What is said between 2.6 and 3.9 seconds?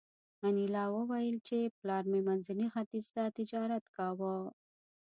ختیځ ته تجارت